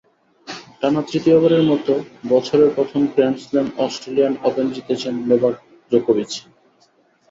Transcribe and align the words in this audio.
টানা 0.79 1.01
তৃতীয়বারের 1.03 1.63
মতো 1.63 1.93
বছরের 2.29 2.69
প্রথম 2.75 3.01
গ্র্যান্ড 3.13 3.37
স্লাম 3.39 3.67
অস্ট্রেলিয়ান 3.77 4.33
ওপেন 4.43 4.65
জিতেছেন 4.75 5.13
নোভাক 5.29 5.55
জোকোভিচ। 5.91 6.31